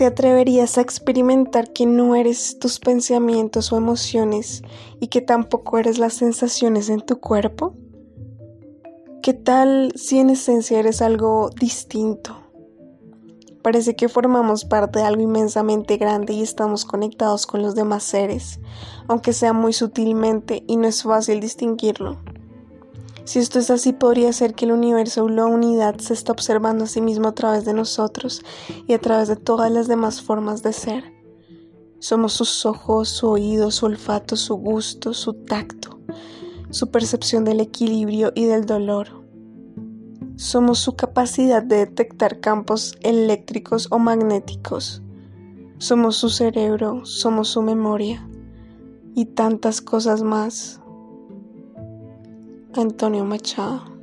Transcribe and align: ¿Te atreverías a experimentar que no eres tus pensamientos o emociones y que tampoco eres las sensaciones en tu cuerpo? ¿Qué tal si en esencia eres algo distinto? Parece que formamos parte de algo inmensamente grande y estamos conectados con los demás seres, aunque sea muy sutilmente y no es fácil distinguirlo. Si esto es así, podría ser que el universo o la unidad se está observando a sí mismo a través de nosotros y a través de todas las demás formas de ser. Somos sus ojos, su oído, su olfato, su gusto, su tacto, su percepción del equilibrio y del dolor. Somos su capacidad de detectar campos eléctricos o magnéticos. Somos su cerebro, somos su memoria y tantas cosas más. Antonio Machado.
¿Te 0.00 0.06
atreverías 0.06 0.78
a 0.78 0.80
experimentar 0.80 1.74
que 1.74 1.84
no 1.84 2.14
eres 2.14 2.58
tus 2.58 2.78
pensamientos 2.80 3.70
o 3.70 3.76
emociones 3.76 4.62
y 4.98 5.08
que 5.08 5.20
tampoco 5.20 5.76
eres 5.76 5.98
las 5.98 6.14
sensaciones 6.14 6.88
en 6.88 7.02
tu 7.02 7.20
cuerpo? 7.20 7.74
¿Qué 9.22 9.34
tal 9.34 9.92
si 9.96 10.18
en 10.18 10.30
esencia 10.30 10.78
eres 10.78 11.02
algo 11.02 11.50
distinto? 11.50 12.34
Parece 13.60 13.94
que 13.94 14.08
formamos 14.08 14.64
parte 14.64 15.00
de 15.00 15.04
algo 15.04 15.20
inmensamente 15.20 15.98
grande 15.98 16.32
y 16.32 16.40
estamos 16.40 16.86
conectados 16.86 17.46
con 17.46 17.60
los 17.60 17.74
demás 17.74 18.02
seres, 18.02 18.58
aunque 19.06 19.34
sea 19.34 19.52
muy 19.52 19.74
sutilmente 19.74 20.64
y 20.66 20.78
no 20.78 20.88
es 20.88 21.02
fácil 21.02 21.40
distinguirlo. 21.40 22.16
Si 23.30 23.38
esto 23.38 23.60
es 23.60 23.70
así, 23.70 23.92
podría 23.92 24.32
ser 24.32 24.54
que 24.54 24.64
el 24.64 24.72
universo 24.72 25.22
o 25.22 25.28
la 25.28 25.46
unidad 25.46 25.98
se 25.98 26.14
está 26.14 26.32
observando 26.32 26.82
a 26.82 26.88
sí 26.88 27.00
mismo 27.00 27.28
a 27.28 27.32
través 27.32 27.64
de 27.64 27.72
nosotros 27.72 28.42
y 28.88 28.92
a 28.92 29.00
través 29.00 29.28
de 29.28 29.36
todas 29.36 29.70
las 29.70 29.86
demás 29.86 30.20
formas 30.20 30.64
de 30.64 30.72
ser. 30.72 31.04
Somos 32.00 32.32
sus 32.32 32.66
ojos, 32.66 33.08
su 33.08 33.28
oído, 33.28 33.70
su 33.70 33.86
olfato, 33.86 34.34
su 34.34 34.56
gusto, 34.56 35.14
su 35.14 35.34
tacto, 35.44 36.00
su 36.70 36.90
percepción 36.90 37.44
del 37.44 37.60
equilibrio 37.60 38.32
y 38.34 38.46
del 38.46 38.66
dolor. 38.66 39.24
Somos 40.34 40.80
su 40.80 40.96
capacidad 40.96 41.62
de 41.62 41.76
detectar 41.76 42.40
campos 42.40 42.96
eléctricos 43.00 43.86
o 43.92 44.00
magnéticos. 44.00 45.04
Somos 45.78 46.16
su 46.16 46.30
cerebro, 46.30 47.04
somos 47.04 47.46
su 47.46 47.62
memoria 47.62 48.28
y 49.14 49.26
tantas 49.26 49.80
cosas 49.80 50.24
más. 50.24 50.80
Antonio 52.74 53.24
Machado. 53.24 53.99